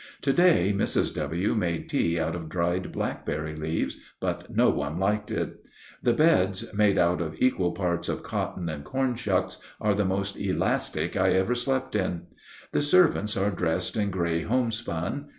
[0.23, 1.13] To day Mrs.
[1.13, 1.53] W.
[1.53, 5.63] made tea out of dried blackberry leaves, but no one liked it.
[6.01, 10.37] The beds, made out of equal parts of cotton and corn shucks, are the most
[10.39, 12.23] elastic I ever slept in.
[12.71, 15.27] The servants are dressed in gray homespun.